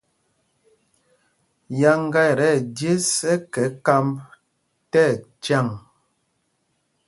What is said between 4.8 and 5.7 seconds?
tí ɛcyaŋ.